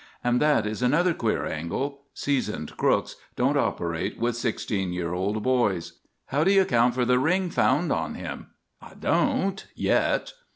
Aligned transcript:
And 0.23 0.39
that 0.41 0.65
is 0.65 0.81
another 0.81 1.13
queer 1.13 1.45
angle: 1.45 2.05
seasoned 2.11 2.75
crooks 2.75 3.17
don't 3.35 3.55
operate 3.55 4.17
with 4.17 4.35
sixteen 4.35 4.91
year 4.91 5.13
old 5.13 5.43
boys." 5.43 5.99
"How 6.25 6.43
do 6.43 6.51
you 6.51 6.61
account 6.63 6.95
for 6.95 7.05
the 7.05 7.19
ring 7.19 7.51
found 7.51 7.91
on 7.91 8.15
him?" 8.15 8.47
"I 8.81 8.95
don't 8.95 9.63
yet." 9.75 10.33